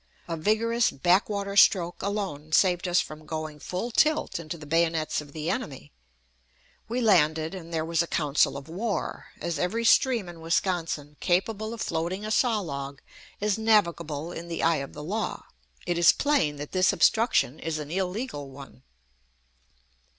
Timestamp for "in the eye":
14.31-14.77